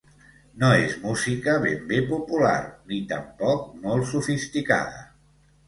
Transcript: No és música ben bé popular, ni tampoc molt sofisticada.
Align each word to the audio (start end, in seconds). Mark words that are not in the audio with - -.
No 0.61 0.69
és 0.85 0.95
música 1.03 1.53
ben 1.65 1.83
bé 1.91 1.99
popular, 2.13 2.55
ni 2.93 2.99
tampoc 3.13 3.71
molt 3.87 4.11
sofisticada. 4.17 5.09